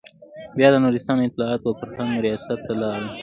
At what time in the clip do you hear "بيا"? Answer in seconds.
0.57-0.67